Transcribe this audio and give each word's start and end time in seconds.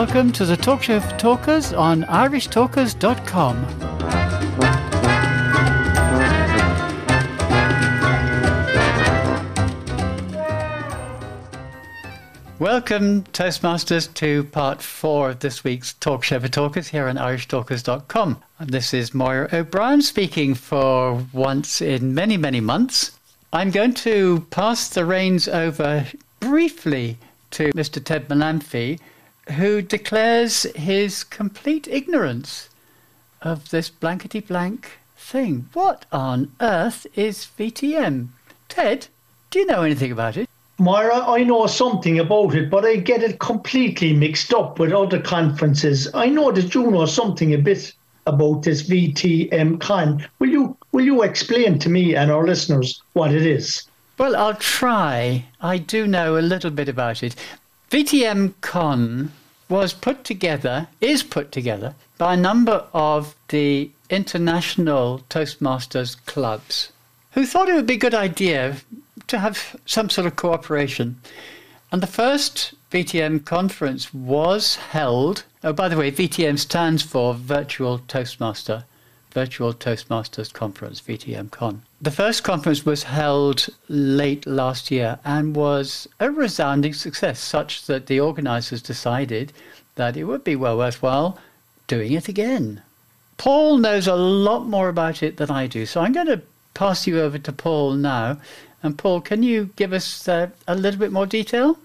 Welcome 0.00 0.32
to 0.32 0.46
the 0.46 0.56
Talk 0.56 0.82
Show 0.82 0.98
for 0.98 1.14
Talkers 1.18 1.74
on 1.74 2.04
irishtalkers.com. 2.04 3.66
Welcome, 12.58 13.24
Toastmasters, 13.24 14.14
to 14.14 14.44
part 14.44 14.80
four 14.80 15.28
of 15.28 15.40
this 15.40 15.62
week's 15.64 15.92
Talk 15.92 16.24
Show 16.24 16.40
for 16.40 16.48
Talkers 16.48 16.88
here 16.88 17.06
on 17.06 17.16
irishtalkers.com. 17.16 18.42
This 18.58 18.94
is 18.94 19.12
Moira 19.12 19.50
O'Brien 19.52 20.00
speaking 20.00 20.54
for 20.54 21.22
once 21.34 21.82
in 21.82 22.14
many, 22.14 22.38
many 22.38 22.60
months. 22.60 23.10
I'm 23.52 23.70
going 23.70 23.92
to 23.96 24.46
pass 24.48 24.88
the 24.88 25.04
reins 25.04 25.46
over 25.46 26.06
briefly 26.40 27.18
to 27.50 27.70
Mr. 27.74 28.02
Ted 28.02 28.28
Malamphy, 28.28 28.98
who 29.52 29.82
declares 29.82 30.62
his 30.74 31.24
complete 31.24 31.88
ignorance 31.88 32.68
of 33.42 33.70
this 33.70 33.90
blankety 33.90 34.40
blank 34.40 34.98
thing. 35.16 35.68
What 35.72 36.06
on 36.12 36.52
earth 36.60 37.06
is 37.14 37.48
VTM? 37.58 38.28
Ted, 38.68 39.08
do 39.50 39.60
you 39.60 39.66
know 39.66 39.82
anything 39.82 40.12
about 40.12 40.36
it? 40.36 40.48
Moira, 40.78 41.18
I 41.28 41.44
know 41.44 41.66
something 41.66 42.18
about 42.18 42.54
it, 42.54 42.70
but 42.70 42.84
I 42.84 42.96
get 42.96 43.22
it 43.22 43.38
completely 43.38 44.14
mixed 44.14 44.54
up 44.54 44.78
with 44.78 44.92
other 44.92 45.20
conferences. 45.20 46.08
I 46.14 46.26
know 46.26 46.50
that 46.52 46.74
you 46.74 46.90
know 46.90 47.04
something 47.04 47.52
a 47.52 47.58
bit 47.58 47.92
about 48.26 48.62
this 48.62 48.88
VTM 48.88 49.80
con. 49.80 50.26
Will 50.38 50.48
you 50.48 50.76
will 50.92 51.04
you 51.04 51.22
explain 51.22 51.78
to 51.80 51.88
me 51.88 52.14
and 52.14 52.30
our 52.30 52.46
listeners 52.46 53.02
what 53.12 53.32
it 53.32 53.44
is? 53.44 53.84
Well, 54.18 54.36
I'll 54.36 54.54
try. 54.54 55.44
I 55.60 55.78
do 55.78 56.06
know 56.06 56.38
a 56.38 56.40
little 56.40 56.70
bit 56.70 56.88
about 56.88 57.22
it. 57.22 57.34
VTM 57.90 58.54
Con 58.60 59.32
was 59.70 59.94
put 59.94 60.24
together, 60.24 60.88
is 61.00 61.22
put 61.22 61.52
together 61.52 61.94
by 62.18 62.34
a 62.34 62.36
number 62.36 62.84
of 62.92 63.34
the 63.48 63.90
international 64.10 65.20
Toastmasters 65.30 66.16
clubs 66.26 66.92
who 67.32 67.46
thought 67.46 67.68
it 67.68 67.74
would 67.74 67.86
be 67.86 67.94
a 67.94 67.98
good 67.98 68.14
idea 68.14 68.76
to 69.28 69.38
have 69.38 69.76
some 69.86 70.10
sort 70.10 70.26
of 70.26 70.36
cooperation. 70.36 71.20
And 71.92 72.02
the 72.02 72.06
first 72.06 72.74
VTM 72.90 73.44
conference 73.44 74.12
was 74.12 74.76
held. 74.76 75.44
Oh, 75.62 75.72
by 75.72 75.88
the 75.88 75.96
way, 75.96 76.10
VTM 76.10 76.58
stands 76.58 77.02
for 77.02 77.34
Virtual 77.34 78.00
Toastmaster, 78.08 78.84
Virtual 79.32 79.72
Toastmasters 79.72 80.52
Conference, 80.52 81.00
VTM 81.00 81.50
Con. 81.50 81.82
The 82.00 82.10
first 82.10 82.42
conference 82.44 82.84
was 82.84 83.04
held 83.04 83.68
late 83.88 84.46
last 84.46 84.90
year 84.90 85.18
and 85.24 85.54
was 85.54 86.08
a 86.18 86.30
resounding 86.30 86.94
success, 86.94 87.40
such 87.40 87.86
that 87.86 88.06
the 88.06 88.20
organizers 88.20 88.82
decided 88.82 89.52
that 89.94 90.16
it 90.16 90.24
would 90.24 90.44
be 90.44 90.56
well 90.56 90.78
worthwhile 90.78 91.38
doing 91.86 92.12
it 92.12 92.28
again. 92.28 92.82
Paul 93.36 93.78
knows 93.78 94.06
a 94.06 94.16
lot 94.16 94.66
more 94.66 94.88
about 94.88 95.22
it 95.22 95.36
than 95.36 95.50
I 95.50 95.66
do, 95.66 95.86
so 95.86 96.00
I'm 96.00 96.12
going 96.12 96.26
to 96.26 96.42
pass 96.74 97.06
you 97.06 97.20
over 97.20 97.38
to 97.38 97.52
Paul 97.52 97.92
now 97.92 98.38
and 98.82 98.96
Paul, 98.96 99.20
can 99.20 99.42
you 99.42 99.70
give 99.76 99.92
us 99.92 100.26
uh, 100.28 100.50
a 100.66 100.74
little 100.74 100.98
bit 100.98 101.12
more 101.12 101.26
detail? 101.26 101.78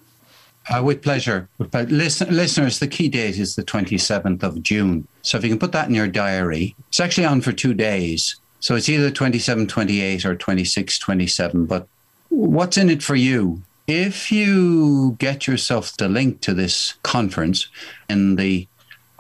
Uh, 0.68 0.82
with 0.84 1.04
pleasure. 1.04 1.48
But 1.60 1.90
listen, 1.90 2.36
listeners, 2.36 2.80
the 2.80 2.88
key 2.88 3.08
date 3.08 3.38
is 3.38 3.56
the 3.56 3.64
27th 3.64 4.42
of 4.42 4.64
June. 4.64 5.08
So 5.22 5.38
if 5.38 5.44
you 5.44 5.50
can 5.50 5.60
put 5.60 5.72
that 5.74 5.88
in 5.88 5.94
your 5.94 6.08
diary, 6.08 6.76
it's 6.88 7.00
actually 7.00 7.26
on 7.26 7.42
for 7.42 7.52
two 7.52 7.76
days. 7.76 8.36
So 8.62 8.76
it's 8.76 8.90
either 8.90 9.12
27, 9.12 9.68
28 9.68 10.26
or 10.26 10.36
26, 10.36 10.98
27. 10.98 11.66
But 11.68 11.88
what's 12.30 12.78
in 12.78 12.90
it 12.90 13.04
for 13.04 13.16
you? 13.16 13.62
If 13.86 14.32
you 14.32 15.16
get 15.20 15.46
yourself 15.46 15.96
the 15.98 16.10
link 16.10 16.42
to 16.42 16.54
this 16.56 16.96
conference 17.04 17.68
in 18.10 18.36
the 18.36 18.68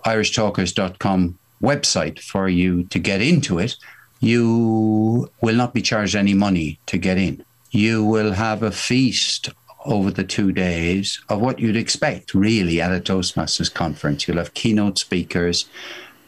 irishtalkers.com 0.03 1.37
website 1.61 2.19
for 2.19 2.49
you 2.49 2.85
to 2.85 2.97
get 2.97 3.21
into 3.21 3.59
it, 3.59 3.75
you 4.19 5.29
will 5.41 5.55
not 5.55 5.75
be 5.75 5.83
charged 5.83 6.15
any 6.15 6.33
money 6.33 6.79
to 6.87 6.97
get 6.97 7.19
in 7.19 7.45
you 7.75 8.03
will 8.03 8.31
have 8.31 8.63
a 8.63 8.71
feast 8.71 9.49
over 9.85 10.11
the 10.11 10.23
two 10.23 10.51
days 10.51 11.21
of 11.29 11.39
what 11.39 11.59
you'd 11.59 11.77
expect 11.77 12.33
really 12.33 12.81
at 12.81 12.91
a 12.91 12.99
Toastmasters 12.99 13.73
conference. 13.73 14.27
You'll 14.27 14.37
have 14.37 14.53
keynote 14.53 14.97
speakers, 14.97 15.69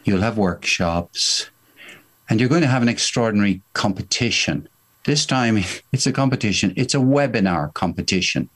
you'll 0.03 0.21
have 0.21 0.37
workshops, 0.37 1.49
and 2.29 2.39
you're 2.39 2.49
going 2.49 2.61
to 2.61 2.67
have 2.67 2.81
an 2.81 2.89
extraordinary 2.89 3.61
competition. 3.73 4.69
This 5.05 5.25
time 5.25 5.57
it's 5.91 6.07
a 6.07 6.11
competition, 6.11 6.73
it's 6.75 6.95
a 6.95 6.99
webinar 6.99 7.73
competition. 7.73 8.49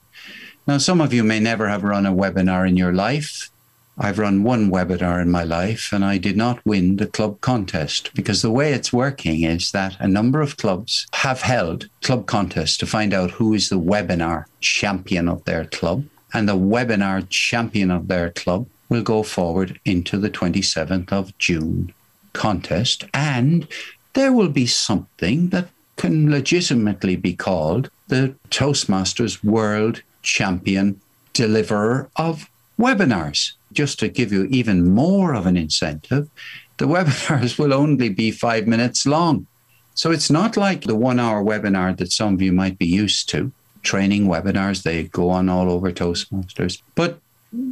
Now, 0.66 0.78
some 0.78 1.00
of 1.00 1.12
you 1.12 1.24
may 1.24 1.40
never 1.40 1.68
have 1.68 1.82
run 1.82 2.06
a 2.06 2.12
webinar 2.12 2.68
in 2.68 2.76
your 2.76 2.92
life. 2.92 3.50
I've 3.98 4.18
run 4.18 4.42
one 4.42 4.70
webinar 4.70 5.20
in 5.20 5.30
my 5.30 5.44
life 5.44 5.92
and 5.92 6.04
I 6.04 6.16
did 6.16 6.36
not 6.36 6.64
win 6.64 6.96
the 6.96 7.06
club 7.06 7.40
contest 7.40 8.10
because 8.14 8.40
the 8.40 8.50
way 8.50 8.72
it's 8.72 8.92
working 8.92 9.42
is 9.42 9.72
that 9.72 9.96
a 10.00 10.08
number 10.08 10.40
of 10.40 10.56
clubs 10.56 11.06
have 11.12 11.42
held 11.42 11.88
club 12.02 12.26
contests 12.26 12.78
to 12.78 12.86
find 12.86 13.12
out 13.12 13.32
who 13.32 13.52
is 13.52 13.68
the 13.68 13.78
webinar 13.78 14.46
champion 14.60 15.28
of 15.28 15.44
their 15.44 15.66
club. 15.66 16.04
And 16.32 16.48
the 16.48 16.56
webinar 16.56 17.28
champion 17.28 17.90
of 17.90 18.08
their 18.08 18.30
club 18.30 18.66
will 18.88 19.02
go 19.02 19.22
forward 19.22 19.78
into 19.84 20.18
the 20.18 20.30
27th 20.30 21.12
of 21.12 21.36
June 21.38 21.92
contest. 22.32 23.04
And 23.12 23.68
there 24.14 24.32
will 24.32 24.48
be 24.48 24.66
something 24.66 25.50
that 25.50 25.68
can 25.96 26.30
legitimately 26.30 27.16
be 27.16 27.34
called 27.34 27.90
the 28.08 28.34
Toastmasters 28.50 29.44
World 29.44 30.02
Champion 30.22 31.00
Deliverer 31.34 32.10
of 32.16 32.48
Webinars 32.78 33.52
just 33.72 33.98
to 34.00 34.08
give 34.08 34.32
you 34.32 34.44
even 34.44 34.90
more 34.90 35.34
of 35.34 35.46
an 35.46 35.56
incentive, 35.56 36.28
the 36.78 36.84
webinars 36.94 37.58
will 37.58 37.72
only 37.72 38.08
be 38.08 38.30
five 38.30 38.66
minutes 38.66 39.06
long. 39.06 39.46
So 39.94 40.10
it's 40.10 40.30
not 40.30 40.56
like 40.56 40.82
the 40.82 40.96
one 40.96 41.20
hour 41.20 41.44
webinar 41.44 41.96
that 41.98 42.12
some 42.12 42.34
of 42.34 42.42
you 42.42 42.52
might 42.52 42.78
be 42.78 42.86
used 42.86 43.28
to. 43.30 43.52
Training 43.82 44.26
webinars, 44.26 44.82
they 44.82 45.04
go 45.04 45.28
on 45.28 45.48
all 45.48 45.70
over 45.70 45.90
Toastmasters. 45.90 46.80
But 46.94 47.20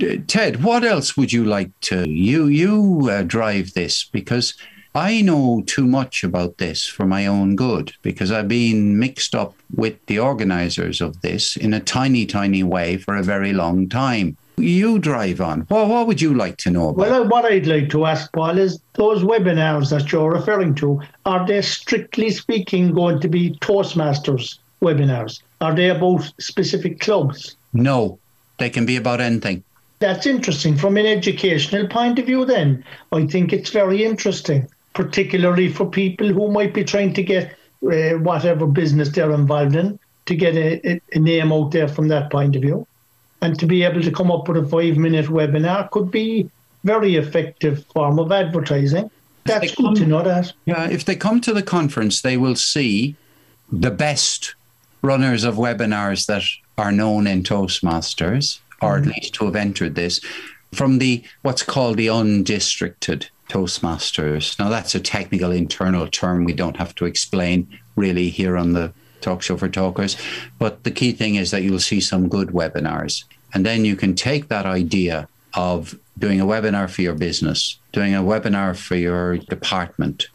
uh, 0.03 0.16
Ted, 0.27 0.62
what 0.62 0.84
else 0.84 1.17
would 1.17 1.32
you 1.32 1.44
like 1.44 1.71
to 1.82 2.09
you 2.09 2.47
you 2.47 3.09
uh, 3.11 3.22
drive 3.22 3.72
this 3.72 4.05
because 4.05 4.55
I 4.94 5.22
know 5.22 5.62
too 5.67 5.87
much 5.87 6.25
about 6.25 6.59
this 6.59 6.87
for 6.87 7.06
my 7.06 7.27
own 7.27 7.56
good 7.56 7.94
because 8.03 8.32
I've 8.32 8.49
been 8.49 8.99
mixed 8.99 9.34
up 9.34 9.55
with 9.75 10.05
the 10.06 10.19
organizers 10.19 11.00
of 11.00 11.21
this 11.22 11.56
in 11.56 11.72
a 11.72 11.81
tiny 11.81 12.27
tiny 12.27 12.62
way 12.62 12.99
for 12.99 13.17
a 13.17 13.22
very 13.22 13.53
long 13.53 13.88
time 13.88 14.37
you 14.60 14.98
drive 14.98 15.41
on. 15.41 15.66
Well, 15.71 15.88
what 15.88 16.06
would 16.06 16.21
you 16.21 16.34
like 16.34 16.56
to 16.59 16.71
know 16.71 16.91
about? 16.91 16.97
Well, 16.97 17.28
what 17.28 17.44
I'd 17.44 17.66
like 17.66 17.91
to 17.91 18.06
ask, 18.06 18.32
Paul, 18.32 18.59
is 18.59 18.81
those 18.94 19.22
webinars 19.22 19.91
that 19.91 20.12
you're 20.12 20.31
referring 20.31 20.75
to, 20.76 21.00
are 21.26 21.47
they 21.47 21.62
strictly 21.62 22.31
speaking 22.31 22.93
going 22.93 23.20
to 23.20 23.28
be 23.28 23.56
Toastmasters 23.60 24.59
webinars? 24.82 25.43
Are 25.60 25.75
they 25.75 25.91
about 25.91 26.32
specific 26.38 27.00
clubs? 27.00 27.56
No, 27.72 28.19
they 28.59 28.70
can 28.70 28.87
be 28.87 28.97
about 28.97 29.20
anything. 29.20 29.62
That's 29.99 30.26
interesting. 30.26 30.76
From 30.76 30.97
an 30.97 31.06
educational 31.06 31.87
point 31.87 32.19
of 32.19 32.26
view, 32.26 32.44
then, 32.44 32.84
I 33.12 33.26
think 33.26 33.53
it's 33.53 33.70
very 33.70 34.04
interesting, 34.04 34.69
particularly 34.94 35.70
for 35.70 35.84
people 35.84 36.28
who 36.28 36.50
might 36.50 36.72
be 36.72 36.84
trying 36.84 37.12
to 37.15 37.22
get 37.22 37.56
uh, 37.84 38.19
whatever 38.19 38.66
business 38.66 39.10
they're 39.10 39.32
involved 39.32 39.76
in, 39.76 39.99
to 40.26 40.34
get 40.34 40.54
a, 40.54 41.00
a 41.12 41.19
name 41.19 41.53
out 41.53 41.72
there 41.72 41.88
from 41.88 42.09
that 42.09 42.31
point 42.31 42.56
of 42.56 42.62
view 42.62 42.87
and 43.43 43.59
to 43.59 43.67
be 43.67 43.83
able 43.83 44.03
to 44.03 44.11
come 44.11 44.31
up 44.31 44.49
with 44.49 44.56
a 44.56 44.69
five 44.69 44.97
minute 44.97 45.27
webinar 45.27 45.91
could 45.91 46.11
be 46.11 46.51
very 46.84 47.17
effective 47.17 47.84
form 47.87 48.19
of 48.19 48.33
advertising. 48.33 49.11
That's 49.45 49.75
good 49.75 49.97
to 49.97 50.06
know 50.06 50.23
that. 50.23 50.53
Yeah, 50.67 50.89
if 50.89 51.05
they 51.05 51.17
come 51.17 51.41
to 51.43 51.53
the 51.53 51.62
conference, 51.62 52.20
they 52.20 52.37
will 52.37 52.56
see 52.56 53.17
the 53.73 53.91
best 53.91 54.55
runners 55.03 55.44
of 55.44 55.56
webinars 55.56 56.26
that 56.26 56.43
are 56.76 56.93
known 56.93 57.26
in 57.26 57.43
Toastmasters, 57.43 58.61
or 58.82 58.99
mm-hmm. 58.99 59.11
at 59.11 59.17
least 59.17 59.35
to 59.35 59.47
have 59.47 59.56
entered 59.56 59.94
this, 59.94 60.20
from 60.73 60.99
the 60.99 61.25
what's 61.43 61.62
called 61.62 61.97
the 61.97 62.09
undistricted 62.09 63.29
Toastmasters. 63.49 64.59
Now 64.59 64.69
that's 64.69 64.94
a 64.94 65.00
technical 65.00 65.50
internal 65.50 66.06
term 66.06 66.44
we 66.44 66.53
don't 66.53 66.76
have 66.76 66.94
to 66.97 67.06
explain 67.06 67.67
really 67.97 68.29
here 68.29 68.56
on 68.56 68.75
the 68.75 68.93
talk 69.20 69.43
show 69.43 69.56
for 69.56 69.69
talkers. 69.69 70.17
But 70.59 70.85
the 70.85 70.91
key 70.91 71.12
thing 71.12 71.35
is 71.35 71.50
that 71.50 71.62
you'll 71.62 71.81
see 71.81 72.00
some 72.00 72.29
good 72.29 72.49
webinars. 72.49 73.25
And 73.55 73.67
then 73.67 73.85
you 73.85 73.97
can 73.97 74.14
take 74.14 74.49
that 74.49 74.67
idea 74.67 75.29
of 75.55 75.99
doing 76.19 76.41
a 76.41 76.47
webinar 76.47 76.88
for 76.88 77.02
your 77.02 77.14
business, 77.14 77.79
doing 77.93 78.14
a 78.14 78.23
webinar 78.23 78.76
for 78.76 78.97
your 78.97 79.38
department, 79.38 80.29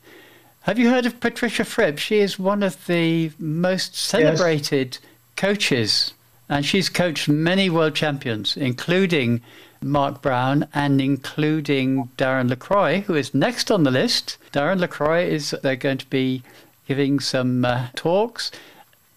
Have 0.69 0.77
you 0.77 0.91
heard 0.91 1.07
of 1.07 1.19
Patricia 1.19 1.65
Fripp? 1.65 1.97
She 1.97 2.19
is 2.19 2.37
one 2.37 2.61
of 2.61 2.85
the 2.85 3.31
most 3.39 3.95
celebrated 3.95 4.99
coaches, 5.35 6.13
and 6.47 6.63
she's 6.63 6.89
coached 6.89 7.27
many 7.27 7.71
world 7.71 7.95
champions, 7.95 8.55
including 8.55 9.41
Mark 9.81 10.21
Brown 10.21 10.67
and 10.71 11.01
including 11.01 12.09
Darren 12.19 12.51
Lacroix, 12.51 12.99
who 12.99 13.15
is 13.15 13.33
next 13.33 13.71
on 13.71 13.81
the 13.81 13.89
list. 13.89 14.37
Darren 14.53 14.79
Lacroix 14.79 15.25
is 15.25 15.55
they're 15.63 15.75
going 15.75 15.97
to 15.97 16.05
be 16.05 16.43
giving 16.87 17.19
some 17.19 17.65
uh, 17.65 17.87
talks. 17.95 18.51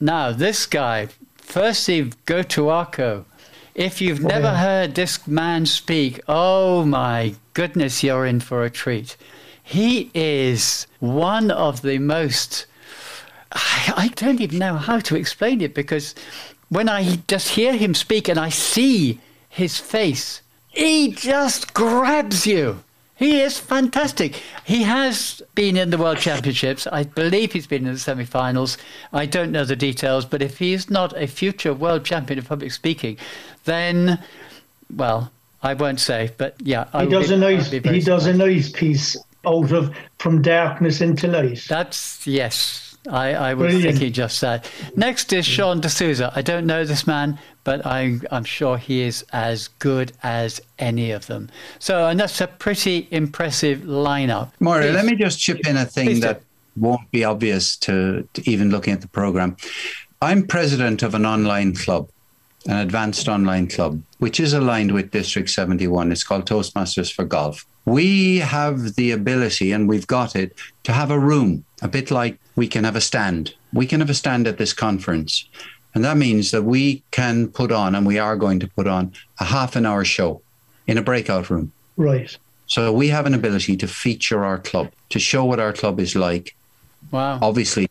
Now, 0.00 0.32
this 0.32 0.64
guy, 0.64 1.08
Percy 1.48 2.04
Gotuako, 2.24 3.26
if 3.74 4.00
you've 4.00 4.24
Oh, 4.24 4.28
never 4.28 4.46
yeah. 4.46 4.56
heard 4.56 4.94
this 4.94 5.26
man 5.26 5.66
speak, 5.66 6.18
oh 6.26 6.86
my 6.86 7.34
goodness, 7.52 8.02
you're 8.02 8.24
in 8.24 8.40
for 8.40 8.64
a 8.64 8.70
treat. 8.70 9.18
He 9.62 10.10
is 10.14 10.86
one 11.00 11.50
of 11.50 11.82
the 11.82 11.98
most 11.98 12.66
I, 13.54 13.92
I 13.96 14.08
don't 14.08 14.40
even 14.40 14.58
know 14.58 14.76
how 14.76 14.98
to 15.00 15.16
explain 15.16 15.60
it 15.60 15.74
because 15.74 16.14
when 16.68 16.88
I 16.88 17.16
just 17.28 17.50
hear 17.50 17.74
him 17.76 17.94
speak 17.94 18.28
and 18.28 18.38
I 18.38 18.48
see 18.48 19.20
his 19.48 19.78
face, 19.78 20.40
he 20.68 21.12
just 21.12 21.74
grabs 21.74 22.46
you. 22.46 22.82
He 23.14 23.40
is 23.40 23.58
fantastic. 23.58 24.42
He 24.64 24.82
has 24.82 25.42
been 25.54 25.76
in 25.76 25.90
the 25.90 25.98
World 25.98 26.18
Championships. 26.18 26.86
I 26.86 27.04
believe 27.04 27.52
he's 27.52 27.66
been 27.66 27.86
in 27.86 27.92
the 27.92 27.98
semi 27.98 28.24
finals. 28.24 28.78
I 29.12 29.26
don't 29.26 29.52
know 29.52 29.64
the 29.64 29.76
details, 29.76 30.24
but 30.24 30.42
if 30.42 30.58
he 30.58 30.72
is 30.72 30.90
not 30.90 31.16
a 31.16 31.26
future 31.26 31.74
world 31.74 32.04
champion 32.04 32.38
of 32.38 32.48
public 32.48 32.72
speaking, 32.72 33.18
then, 33.64 34.18
well, 34.96 35.30
I 35.62 35.74
won't 35.74 36.00
say, 36.00 36.30
but 36.36 36.56
yeah. 36.60 36.86
I 36.92 37.04
He 37.04 37.10
does 37.10 37.28
be- 37.28 37.34
a 37.34 37.38
nice 37.38 37.70
he 37.70 38.00
does 38.00 38.26
a 38.26 38.32
nice 38.34 38.72
piece 38.72 39.16
out 39.46 39.72
of 39.72 39.94
from 40.18 40.42
darkness 40.42 41.00
into 41.00 41.28
light. 41.28 41.64
That's 41.68 42.26
yes. 42.26 42.92
I, 43.08 43.34
I 43.34 43.54
was 43.54 43.72
Brilliant. 43.72 43.98
thinking 43.98 44.12
just 44.12 44.40
that. 44.42 44.70
Next 44.94 45.32
is 45.32 45.44
mm. 45.44 45.50
Sean 45.50 45.80
D'Souza. 45.80 46.32
I 46.36 46.42
don't 46.42 46.66
know 46.66 46.84
this 46.84 47.04
man, 47.04 47.36
but 47.64 47.84
I, 47.84 48.20
I'm 48.30 48.44
sure 48.44 48.76
he 48.76 49.02
is 49.02 49.24
as 49.32 49.68
good 49.80 50.12
as 50.22 50.60
any 50.78 51.10
of 51.10 51.26
them. 51.26 51.50
So, 51.80 52.06
and 52.06 52.20
that's 52.20 52.40
a 52.40 52.46
pretty 52.46 53.08
impressive 53.10 53.80
lineup. 53.80 54.52
Mario, 54.60 54.88
Please. 54.88 54.94
let 54.94 55.04
me 55.06 55.16
just 55.16 55.40
chip 55.40 55.66
in 55.66 55.76
a 55.76 55.84
Please 55.84 55.94
thing 55.94 56.08
do. 56.14 56.20
that 56.20 56.42
won't 56.76 57.10
be 57.10 57.24
obvious 57.24 57.76
to, 57.78 58.28
to 58.34 58.50
even 58.50 58.70
looking 58.70 58.92
at 58.92 59.00
the 59.00 59.08
program. 59.08 59.56
I'm 60.20 60.46
president 60.46 61.02
of 61.02 61.14
an 61.14 61.26
online 61.26 61.74
club, 61.74 62.08
an 62.66 62.76
advanced 62.76 63.28
online 63.28 63.66
club, 63.66 64.00
which 64.18 64.38
is 64.38 64.52
aligned 64.52 64.92
with 64.92 65.10
District 65.10 65.50
71. 65.50 66.12
It's 66.12 66.22
called 66.22 66.46
Toastmasters 66.46 67.12
for 67.12 67.24
Golf. 67.24 67.66
We 67.84 68.38
have 68.38 68.94
the 68.94 69.10
ability, 69.10 69.72
and 69.72 69.88
we've 69.88 70.06
got 70.06 70.36
it, 70.36 70.54
to 70.84 70.92
have 70.92 71.10
a 71.10 71.18
room, 71.18 71.64
a 71.80 71.88
bit 71.88 72.10
like 72.10 72.38
we 72.54 72.68
can 72.68 72.84
have 72.84 72.96
a 72.96 73.00
stand. 73.00 73.54
We 73.72 73.86
can 73.86 74.00
have 74.00 74.10
a 74.10 74.14
stand 74.14 74.46
at 74.46 74.58
this 74.58 74.72
conference. 74.72 75.48
And 75.94 76.04
that 76.04 76.16
means 76.16 76.52
that 76.52 76.62
we 76.62 77.02
can 77.10 77.48
put 77.48 77.72
on, 77.72 77.94
and 77.94 78.06
we 78.06 78.18
are 78.18 78.36
going 78.36 78.60
to 78.60 78.68
put 78.68 78.86
on, 78.86 79.12
a 79.40 79.44
half 79.44 79.76
an 79.76 79.84
hour 79.84 80.04
show 80.04 80.40
in 80.86 80.96
a 80.96 81.02
breakout 81.02 81.50
room. 81.50 81.72
Right. 81.96 82.36
So 82.66 82.92
we 82.92 83.08
have 83.08 83.26
an 83.26 83.34
ability 83.34 83.76
to 83.78 83.88
feature 83.88 84.44
our 84.44 84.58
club, 84.58 84.92
to 85.10 85.18
show 85.18 85.44
what 85.44 85.60
our 85.60 85.72
club 85.72 86.00
is 86.00 86.14
like, 86.16 86.54
Wow. 87.10 87.38
obviously 87.42 87.90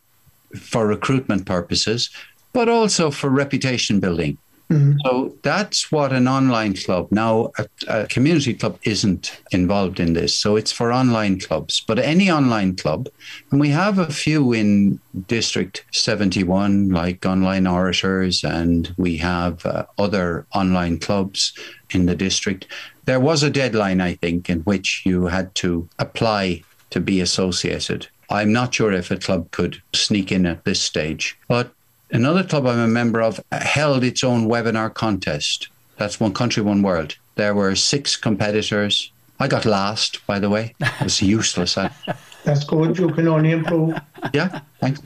for 0.58 0.86
recruitment 0.86 1.46
purposes, 1.46 2.10
but 2.52 2.68
also 2.68 3.10
for 3.10 3.28
reputation 3.30 4.00
building. 4.00 4.38
Mhm. 4.72 4.96
So 5.04 5.34
that's 5.42 5.92
what 5.92 6.12
an 6.12 6.26
online 6.26 6.74
club. 6.74 7.08
Now, 7.10 7.52
a, 7.58 7.66
a 7.88 8.06
community 8.06 8.54
club 8.54 8.78
isn't 8.84 9.38
involved 9.50 10.00
in 10.00 10.14
this. 10.14 10.34
So 10.34 10.56
it's 10.56 10.72
for 10.72 10.92
online 10.92 11.38
clubs, 11.40 11.80
but 11.86 11.98
any 11.98 12.30
online 12.30 12.76
club, 12.76 13.08
and 13.50 13.60
we 13.60 13.68
have 13.68 13.98
a 13.98 14.10
few 14.10 14.52
in 14.54 14.98
District 15.28 15.84
71, 15.92 16.88
like 16.88 17.26
Online 17.26 17.66
Orators, 17.66 18.42
and 18.44 18.94
we 18.96 19.18
have 19.18 19.66
uh, 19.66 19.84
other 19.98 20.46
online 20.54 20.98
clubs 20.98 21.52
in 21.90 22.06
the 22.06 22.14
district. 22.14 22.66
There 23.04 23.20
was 23.20 23.42
a 23.42 23.50
deadline, 23.50 24.00
I 24.00 24.14
think, 24.14 24.48
in 24.48 24.60
which 24.60 25.02
you 25.04 25.26
had 25.26 25.54
to 25.56 25.86
apply 25.98 26.62
to 26.90 27.00
be 27.00 27.20
associated. 27.20 28.06
I'm 28.30 28.52
not 28.52 28.74
sure 28.74 28.92
if 28.92 29.10
a 29.10 29.18
club 29.18 29.50
could 29.50 29.82
sneak 29.92 30.32
in 30.32 30.46
at 30.46 30.64
this 30.64 30.80
stage, 30.80 31.38
but 31.48 31.70
another 32.12 32.44
club 32.44 32.66
I'm 32.66 32.78
a 32.78 32.86
member 32.86 33.20
of 33.20 33.40
held 33.50 34.04
its 34.04 34.22
own 34.22 34.48
webinar 34.48 34.92
contest. 34.92 35.68
That's 35.96 36.20
One 36.20 36.32
Country, 36.32 36.62
One 36.62 36.82
World. 36.82 37.16
There 37.34 37.54
were 37.54 37.74
six 37.74 38.16
competitors. 38.16 39.10
I 39.40 39.48
got 39.48 39.64
last, 39.64 40.24
by 40.26 40.38
the 40.38 40.50
way. 40.50 40.74
It 40.80 41.02
was 41.02 41.20
useless. 41.22 41.76
I, 41.76 41.90
That's 42.44 42.64
good. 42.64 42.98
You 42.98 43.08
can 43.10 43.28
only 43.28 43.52
improve. 43.52 43.98
yeah, 44.32 44.60
thanks. 44.80 45.00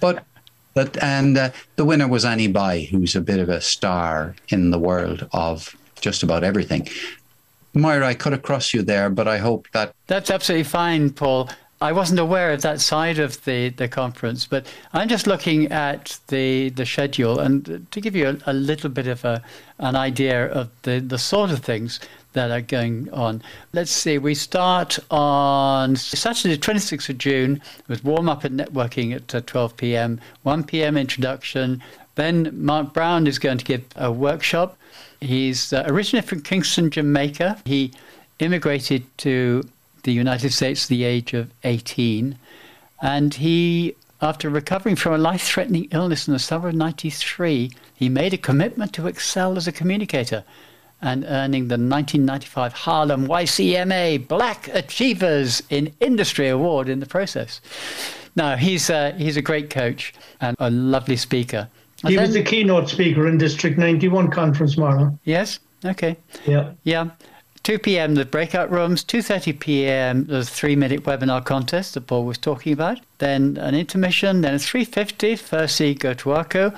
But 0.00 0.24
that 0.74 0.96
and 1.02 1.36
uh, 1.38 1.50
the 1.76 1.84
winner 1.84 2.06
was 2.06 2.24
Annie 2.24 2.48
Bai, 2.48 2.88
who's 2.90 3.16
a 3.16 3.20
bit 3.20 3.40
of 3.40 3.48
a 3.48 3.60
star 3.60 4.34
in 4.48 4.70
the 4.70 4.78
world 4.78 5.26
of 5.32 5.74
just 6.00 6.22
about 6.22 6.44
everything. 6.44 6.86
Moira, 7.74 8.06
I 8.06 8.14
cut 8.14 8.32
across 8.32 8.72
you 8.72 8.82
there, 8.82 9.10
but 9.10 9.26
I 9.26 9.38
hope 9.38 9.68
that 9.72 9.94
That's 10.06 10.30
absolutely 10.30 10.64
fine, 10.64 11.10
Paul. 11.10 11.50
I 11.80 11.92
wasn't 11.92 12.20
aware 12.20 12.52
of 12.52 12.62
that 12.62 12.80
side 12.80 13.18
of 13.18 13.44
the, 13.44 13.68
the 13.68 13.86
conference, 13.86 14.46
but 14.46 14.66
I'm 14.94 15.08
just 15.08 15.26
looking 15.26 15.70
at 15.70 16.18
the, 16.28 16.70
the 16.70 16.86
schedule 16.86 17.38
and 17.38 17.86
to 17.90 18.00
give 18.00 18.16
you 18.16 18.28
a, 18.28 18.50
a 18.50 18.54
little 18.54 18.88
bit 18.88 19.06
of 19.06 19.24
a, 19.26 19.42
an 19.78 19.94
idea 19.94 20.46
of 20.46 20.70
the, 20.82 21.00
the 21.00 21.18
sort 21.18 21.50
of 21.50 21.58
things 21.58 22.00
that 22.32 22.50
are 22.50 22.62
going 22.62 23.12
on. 23.12 23.42
Let's 23.74 23.90
see, 23.90 24.16
we 24.16 24.34
start 24.34 24.98
on 25.10 25.96
Saturday, 25.96 26.56
26th 26.56 27.10
of 27.10 27.18
June, 27.18 27.60
with 27.88 28.04
warm 28.04 28.28
up 28.28 28.44
and 28.44 28.58
networking 28.58 29.14
at 29.14 29.34
uh, 29.34 29.42
12 29.44 29.76
p.m., 29.76 30.20
1 30.44 30.64
p.m. 30.64 30.96
introduction. 30.96 31.82
Then 32.14 32.50
Mark 32.52 32.94
Brown 32.94 33.26
is 33.26 33.38
going 33.38 33.58
to 33.58 33.64
give 33.64 33.84
a 33.96 34.10
workshop. 34.10 34.78
He's 35.20 35.72
uh, 35.72 35.84
originally 35.86 36.26
from 36.26 36.42
Kingston, 36.42 36.90
Jamaica. 36.90 37.58
He 37.66 37.92
immigrated 38.38 39.04
to 39.18 39.62
the 40.06 40.12
United 40.12 40.52
States 40.52 40.84
at 40.84 40.88
the 40.88 41.04
age 41.04 41.34
of 41.34 41.50
18. 41.64 42.38
And 43.02 43.34
he, 43.34 43.94
after 44.22 44.48
recovering 44.48 44.96
from 44.96 45.12
a 45.12 45.18
life 45.18 45.42
threatening 45.42 45.88
illness 45.90 46.26
in 46.26 46.32
the 46.32 46.38
summer 46.38 46.68
of 46.68 46.74
93, 46.74 47.70
he 47.94 48.08
made 48.08 48.32
a 48.32 48.38
commitment 48.38 48.94
to 48.94 49.06
excel 49.08 49.58
as 49.58 49.66
a 49.66 49.72
communicator 49.72 50.44
and 51.02 51.24
earning 51.28 51.64
the 51.68 51.74
1995 51.74 52.72
Harlem 52.72 53.26
YCMA 53.26 54.26
Black 54.26 54.68
Achievers 54.68 55.62
in 55.68 55.92
Industry 56.00 56.48
Award 56.48 56.88
in 56.88 57.00
the 57.00 57.06
process. 57.06 57.60
Now, 58.34 58.56
he's, 58.56 58.88
uh, 58.88 59.12
he's 59.18 59.36
a 59.36 59.42
great 59.42 59.68
coach 59.68 60.14
and 60.40 60.56
a 60.58 60.70
lovely 60.70 61.16
speaker. 61.16 61.68
And 62.02 62.12
He 62.12 62.18
was 62.18 62.32
then- 62.32 62.44
the 62.44 62.48
keynote 62.48 62.88
speaker 62.88 63.26
in 63.26 63.38
District 63.38 63.76
91 63.76 64.30
conference, 64.30 64.76
Marlon. 64.76 65.18
Yes? 65.24 65.58
Okay. 65.84 66.16
Yeah. 66.46 66.70
Yeah. 66.84 67.10
2 67.66 67.80
p.m. 67.80 68.14
the 68.14 68.24
breakout 68.24 68.70
rooms. 68.70 69.02
2:30 69.02 69.58
p.m. 69.58 70.24
the 70.26 70.44
three-minute 70.44 71.02
webinar 71.02 71.44
contest 71.44 71.94
that 71.94 72.06
Paul 72.06 72.24
was 72.24 72.38
talking 72.38 72.72
about. 72.72 73.00
Then 73.18 73.56
an 73.56 73.74
intermission. 73.74 74.42
Then 74.42 74.54
a 74.54 74.58
3:50 74.58 75.50
Percy 75.50 75.96
Gotuako 75.96 76.76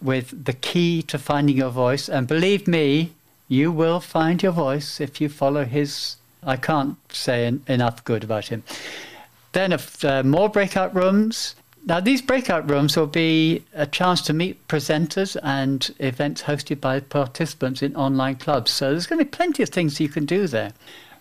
with 0.00 0.44
the 0.44 0.52
key 0.52 1.02
to 1.02 1.18
finding 1.18 1.56
your 1.56 1.70
voice. 1.70 2.08
And 2.08 2.28
believe 2.28 2.68
me, 2.68 3.14
you 3.48 3.72
will 3.72 3.98
find 3.98 4.40
your 4.40 4.52
voice 4.52 5.00
if 5.00 5.20
you 5.20 5.28
follow 5.28 5.64
his. 5.64 6.14
I 6.44 6.54
can't 6.54 6.96
say 7.12 7.44
en- 7.44 7.64
enough 7.66 8.04
good 8.04 8.22
about 8.22 8.46
him. 8.46 8.62
Then 9.54 9.72
uh, 9.72 10.22
more 10.24 10.48
breakout 10.48 10.94
rooms. 10.94 11.56
Now, 11.88 12.00
these 12.00 12.20
breakout 12.20 12.68
rooms 12.68 12.98
will 12.98 13.06
be 13.06 13.64
a 13.72 13.86
chance 13.86 14.20
to 14.22 14.34
meet 14.34 14.68
presenters 14.68 15.38
and 15.42 15.90
events 15.98 16.42
hosted 16.42 16.82
by 16.82 17.00
participants 17.00 17.82
in 17.82 17.96
online 17.96 18.36
clubs. 18.36 18.70
So 18.70 18.90
there's 18.90 19.06
going 19.06 19.20
to 19.20 19.24
be 19.24 19.30
plenty 19.30 19.62
of 19.62 19.70
things 19.70 19.98
you 19.98 20.10
can 20.10 20.26
do 20.26 20.46
there. 20.46 20.72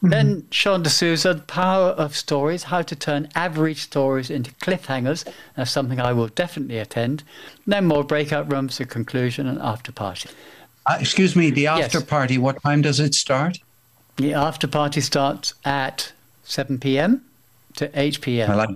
Then 0.02 0.46
Sean 0.52 0.84
D'Souza, 0.84 1.36
The 1.36 1.42
Power 1.44 1.92
of 1.92 2.18
Stories, 2.18 2.64
How 2.64 2.82
to 2.82 2.96
Turn 2.98 3.30
Average 3.34 3.82
Stories 3.82 4.30
into 4.30 4.52
Cliffhangers. 4.56 5.26
That's 5.56 5.72
something 5.72 6.02
I 6.02 6.12
will 6.12 6.28
definitely 6.28 6.80
attend. 6.80 7.24
Then 7.66 7.86
more 7.86 8.04
breakout 8.04 8.52
rooms, 8.52 8.78
a 8.82 8.86
conclusion, 8.86 9.48
and 9.48 9.60
after 9.60 9.94
party. 9.94 10.30
Uh, 10.86 10.98
excuse 11.00 11.34
me, 11.34 11.50
the 11.50 11.62
Yes. 11.62 11.86
after 11.86 12.02
party, 12.02 12.38
what 12.38 12.62
time 12.62 12.82
does 12.82 13.00
it 13.00 13.16
start? 13.16 13.60
The 14.18 14.34
after 14.34 14.68
party 14.68 15.00
starts 15.00 15.54
at 15.64 16.12
7 16.44 16.78
p.m. 16.78 17.24
to 17.78 17.90
8 18.00 18.20
p.m. 18.22 18.52
I 18.52 18.56
like 18.56 18.70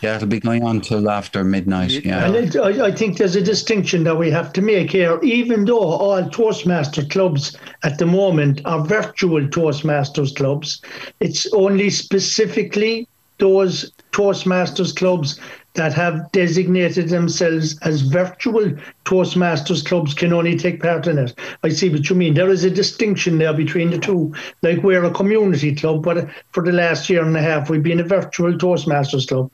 Yeah, 0.00 0.16
it'll 0.16 0.28
be 0.28 0.40
going 0.40 0.64
on 0.64 0.80
till 0.80 1.08
after 1.08 1.44
midnight. 1.44 2.04
Yeah. 2.04 2.26
And 2.26 2.36
it, 2.36 2.56
I, 2.56 2.86
I 2.86 2.92
think 2.92 3.18
there's 3.18 3.36
a 3.36 3.42
distinction 3.42 4.04
that 4.04 4.18
we 4.18 4.30
have 4.30 4.52
to 4.54 4.62
make 4.62 4.90
here. 4.90 5.18
Even 5.22 5.64
though 5.64 5.80
all 5.80 6.28
Toastmaster 6.28 7.04
clubs 7.04 7.56
at 7.82 7.98
the 7.98 8.06
moment 8.06 8.60
are 8.64 8.84
virtual 8.84 9.40
Toastmasters 9.48 10.34
clubs, 10.34 10.82
it's 11.20 11.46
only 11.52 11.90
specifically 11.90 13.08
those 13.38 13.92
Toastmasters 14.12 14.94
clubs 14.94 15.40
that 15.74 15.92
have 15.92 16.30
designated 16.32 17.08
themselves 17.08 17.78
as 17.80 18.00
virtual 18.02 18.72
Toastmasters 19.04 19.84
clubs 19.84 20.14
can 20.14 20.32
only 20.32 20.56
take 20.56 20.80
part 20.80 21.06
in 21.06 21.18
it. 21.18 21.34
I 21.62 21.68
see 21.70 21.90
what 21.90 22.08
you 22.08 22.16
mean. 22.16 22.34
There 22.34 22.48
is 22.48 22.64
a 22.64 22.70
distinction 22.70 23.38
there 23.38 23.52
between 23.52 23.90
the 23.90 23.98
two. 23.98 24.32
Like 24.62 24.82
we're 24.82 25.04
a 25.04 25.10
community 25.10 25.74
club, 25.74 26.04
but 26.04 26.28
for 26.52 26.62
the 26.62 26.72
last 26.72 27.10
year 27.10 27.24
and 27.24 27.36
a 27.36 27.42
half, 27.42 27.68
we've 27.68 27.82
been 27.82 28.00
a 28.00 28.04
virtual 28.04 28.52
Toastmasters 28.52 29.26
club. 29.26 29.50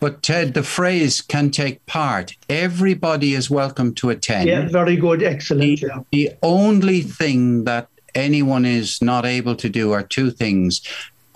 But 0.00 0.22
Ted, 0.22 0.54
the 0.54 0.62
phrase 0.62 1.20
can 1.20 1.50
take 1.50 1.84
part. 1.86 2.36
Everybody 2.48 3.34
is 3.34 3.50
welcome 3.50 3.94
to 3.96 4.10
attend. 4.10 4.48
Yeah, 4.48 4.66
very 4.68 4.96
good. 4.96 5.22
Excellent. 5.22 5.80
The, 5.80 5.86
yeah. 5.86 6.00
the 6.10 6.30
only 6.42 7.02
thing 7.02 7.64
that 7.64 7.88
anyone 8.14 8.64
is 8.64 9.00
not 9.00 9.24
able 9.24 9.54
to 9.56 9.68
do 9.68 9.92
are 9.92 10.02
two 10.02 10.30
things. 10.30 10.82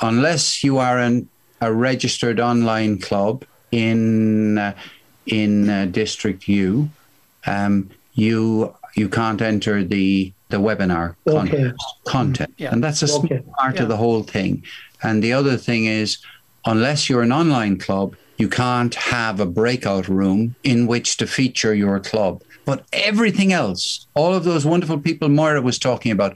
Unless 0.01 0.65
you 0.65 0.79
are 0.79 0.99
an, 0.99 1.29
a 1.61 1.73
registered 1.73 2.41
online 2.41 2.99
club 2.99 3.45
in 3.79 4.59
uh, 4.59 4.73
in 5.27 5.69
uh, 5.71 5.87
District 5.87 6.47
U, 6.49 6.89
um, 7.47 7.91
you 8.15 8.75
you 8.95 9.09
can't 9.09 9.41
enter 9.43 9.83
the 9.83 10.33
the 10.51 10.59
webinar 10.59 11.15
Okay. 11.27 11.51
content, 11.51 11.77
content. 12.07 12.55
Yeah. 12.59 12.71
and 12.73 12.83
that's 12.85 13.03
a 13.03 13.13
Okay. 13.19 13.41
part 13.59 13.75
Yeah. 13.77 13.83
of 13.85 13.89
the 13.89 13.97
whole 13.97 14.23
thing. 14.23 14.63
And 15.03 15.23
the 15.23 15.33
other 15.33 15.57
thing 15.57 15.87
is, 15.87 16.19
unless 16.65 17.09
you're 17.09 17.23
an 17.23 17.33
online 17.33 17.77
club, 17.79 18.15
you 18.39 18.49
can't 18.49 18.95
have 18.95 19.41
a 19.41 19.47
breakout 19.61 20.07
room 20.09 20.55
in 20.63 20.87
which 20.87 21.17
to 21.19 21.27
feature 21.27 21.75
your 21.75 21.99
club. 22.11 22.35
But 22.65 22.79
everything 22.93 23.53
else, 23.53 24.07
all 24.15 24.33
of 24.35 24.45
those 24.45 24.65
wonderful 24.65 24.99
people 24.99 25.29
Moira 25.29 25.61
was 25.61 25.79
talking 25.79 26.13
about, 26.13 26.33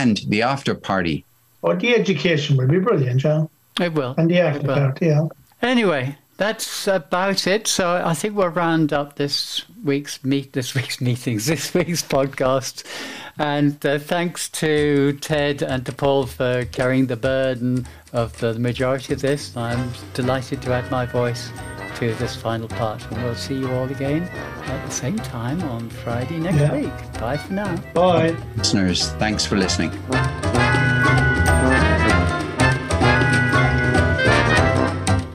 and 0.00 0.14
the 0.28 0.42
after 0.42 0.74
party, 0.74 1.24
Or 1.62 1.76
the 1.76 1.94
education 1.94 2.56
will 2.56 2.66
be 2.76 2.80
brilliant, 2.80 3.20
John. 3.20 3.48
It 3.80 3.92
will. 3.94 4.14
And 4.18 4.28
the 4.30 4.38
It 4.38 4.46
after 4.50 4.66
will. 4.66 4.74
part, 4.74 4.98
yeah. 5.00 5.28
Anyway, 5.62 6.16
that's 6.36 6.86
about 6.88 7.46
it. 7.46 7.66
So 7.66 8.02
I 8.04 8.14
think 8.14 8.36
we'll 8.36 8.48
round 8.48 8.92
up 8.92 9.16
this 9.16 9.64
week's 9.84 10.24
meet, 10.24 10.52
this 10.52 10.74
week's 10.74 11.00
meetings, 11.00 11.46
this 11.52 11.72
week's 11.74 12.02
podcast. 12.02 12.84
And 13.38 13.84
uh, 13.86 13.98
thanks 13.98 14.48
to 14.50 15.14
Ted 15.20 15.62
and 15.62 15.84
to 15.86 15.92
Paul 15.92 16.26
for 16.26 16.64
carrying 16.66 17.06
the 17.06 17.16
burden 17.16 17.86
of 18.12 18.38
the 18.40 18.58
majority 18.58 19.14
of 19.14 19.20
this. 19.22 19.56
I'm 19.56 19.90
delighted 20.14 20.60
to 20.62 20.72
add 20.72 20.90
my 20.90 21.06
voice 21.06 21.50
to 21.96 22.14
this 22.14 22.36
final 22.36 22.68
part. 22.68 23.02
And 23.10 23.22
we'll 23.22 23.34
see 23.34 23.54
you 23.58 23.70
all 23.72 23.84
again 23.90 24.22
at 24.24 24.84
the 24.84 24.92
same 24.92 25.16
time 25.18 25.62
on 25.62 25.88
Friday 25.88 26.38
next 26.38 26.56
Yeah. 26.58 26.72
week. 26.76 27.20
Bye 27.20 27.36
for 27.38 27.52
now. 27.52 27.76
Bye. 27.94 28.36
listeners, 28.56 29.10
thanks 29.12 29.44
for 29.46 29.56
listening. 29.56 29.90